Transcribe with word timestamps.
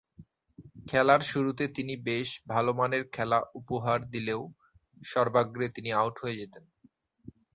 খেলার 0.87 1.21
শুরুতে 1.23 1.63
তিনি 1.75 1.93
বেশ 2.07 2.29
ভালোমানের 2.47 3.03
খেলা 3.11 3.39
উপহার 3.55 3.99
দিলেও 4.09 4.41
সর্বাগ্রে 5.03 5.67
তিনি 5.75 5.89
আউট 5.93 6.15
হয়ে 6.21 6.39
যেতেন। 6.41 6.63